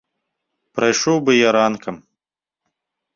Прайшоў 0.79 1.17
бы 1.27 1.31
я 1.35 1.49
ранкам. 1.57 1.95